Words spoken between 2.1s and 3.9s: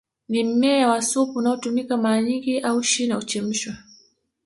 nyingi au shina huchemshwa